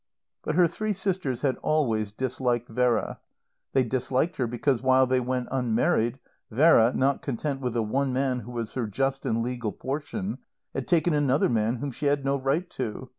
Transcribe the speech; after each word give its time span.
But 0.41 0.55
her 0.55 0.67
three 0.67 0.93
sisters 0.93 1.41
had 1.41 1.57
always 1.57 2.11
disliked 2.11 2.67
Vera. 2.69 3.19
They 3.73 3.83
disliked 3.83 4.37
her 4.37 4.47
because, 4.47 4.81
while 4.81 5.05
they 5.05 5.19
went 5.19 5.47
unmarried, 5.51 6.17
Vera, 6.49 6.91
not 6.95 7.21
content 7.21 7.61
with 7.61 7.73
the 7.73 7.83
one 7.83 8.11
man 8.11 8.39
who 8.39 8.49
was 8.51 8.73
her 8.73 8.87
just 8.87 9.27
and 9.27 9.43
legal 9.43 9.71
portion, 9.71 10.39
had 10.73 10.87
taken 10.87 11.13
another 11.13 11.49
man 11.49 11.75
whom 11.75 11.91
she 11.91 12.07
had 12.07 12.25
no 12.25 12.39
right 12.39 12.67
to. 12.71 13.09